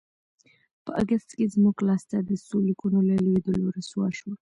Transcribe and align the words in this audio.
په 0.83 0.91
اګست 1.01 1.29
کې 1.37 1.45
زموږ 1.53 1.75
لاسته 1.87 2.17
د 2.29 2.31
څو 2.45 2.57
لیکونو 2.67 2.99
له 3.09 3.15
لوېدلو 3.23 3.65
رسوا 3.77 4.07
شوه. 4.17 4.33